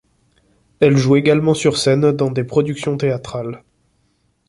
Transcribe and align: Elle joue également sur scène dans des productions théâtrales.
Elle 0.79 0.97
joue 0.97 1.15
également 1.15 1.53
sur 1.53 1.77
scène 1.77 2.11
dans 2.11 2.31
des 2.31 2.43
productions 2.43 2.97
théâtrales. 2.97 3.61